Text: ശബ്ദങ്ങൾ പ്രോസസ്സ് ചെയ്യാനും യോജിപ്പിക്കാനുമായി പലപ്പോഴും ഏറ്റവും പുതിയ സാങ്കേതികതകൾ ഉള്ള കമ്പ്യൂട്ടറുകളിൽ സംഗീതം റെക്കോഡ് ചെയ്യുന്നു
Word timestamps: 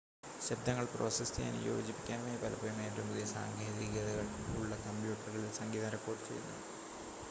ശബ്ദങ്ങൾ 0.45 0.85
പ്രോസസ്സ് 0.93 1.33
ചെയ്യാനും 1.33 1.65
യോജിപ്പിക്കാനുമായി 1.67 2.39
പലപ്പോഴും 2.41 2.79
ഏറ്റവും 2.85 3.09
പുതിയ 3.11 3.25
സാങ്കേതികതകൾ 3.33 4.25
ഉള്ള 4.55 4.73
കമ്പ്യൂട്ടറുകളിൽ 4.87 5.51
സംഗീതം 5.61 5.93
റെക്കോഡ് 5.95 6.25
ചെയ്യുന്നു 6.27 6.57